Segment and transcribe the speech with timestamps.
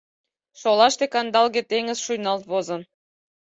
[0.59, 2.81] Шолаште кандалге теҥыз шуйналт возын.